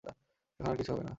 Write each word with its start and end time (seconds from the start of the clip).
এখন 0.03 0.69
আর 0.69 0.75
কিছু 0.77 0.91
হবেনা। 0.93 1.09